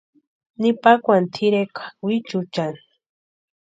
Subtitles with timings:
[0.61, 2.81] Ni pakwani tʼireka wichuuchani.